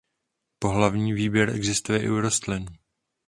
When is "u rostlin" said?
2.09-2.65